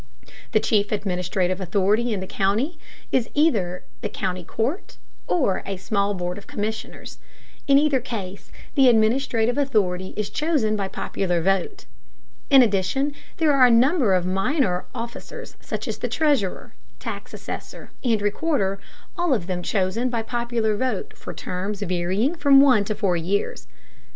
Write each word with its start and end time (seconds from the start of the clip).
The 0.51 0.59
chief 0.59 0.91
administrative 0.91 1.61
authority 1.61 2.11
in 2.11 2.21
the 2.21 2.25
county 2.25 2.79
is 3.11 3.29
either 3.35 3.83
the 4.01 4.09
county 4.09 4.43
court, 4.43 4.97
or 5.27 5.61
a 5.63 5.77
small 5.77 6.15
board 6.15 6.39
of 6.39 6.47
commissioners. 6.47 7.19
In 7.67 7.77
either 7.77 7.99
case 7.99 8.51
the 8.73 8.87
administrative 8.89 9.59
authority 9.59 10.15
is 10.17 10.31
chosen 10.31 10.75
by 10.75 10.87
popular 10.87 11.39
vote. 11.39 11.85
In 12.49 12.63
addition 12.63 13.13
there 13.37 13.53
are 13.53 13.67
a 13.67 13.69
number 13.69 14.15
of 14.15 14.25
minor 14.25 14.85
officers 14.95 15.55
such 15.59 15.87
as 15.87 15.99
the 15.99 16.09
treasurer, 16.09 16.73
tax 16.97 17.31
assessor, 17.31 17.91
and 18.03 18.23
recorder, 18.23 18.79
all 19.19 19.35
of 19.35 19.45
them 19.45 19.61
chosen 19.61 20.09
by 20.09 20.23
popular 20.23 20.75
vote 20.75 21.15
for 21.15 21.31
terms 21.31 21.83
varying 21.83 22.33
from 22.33 22.59
one 22.59 22.83
to 22.85 22.95
four 22.95 23.17
years. 23.17 23.67